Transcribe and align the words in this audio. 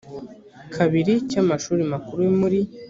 kabiri 0.75 1.13
cy 1.29 1.37
amashuri 1.41 1.81
makuru 1.93 2.21
muri 2.39 2.59